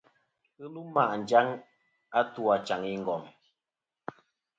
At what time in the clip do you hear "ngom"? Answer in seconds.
3.01-3.23